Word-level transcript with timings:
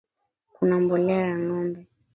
Kuna 0.53 0.79
mbolea 0.79 1.21
ya 1.27 1.39
ngombe 1.39 1.87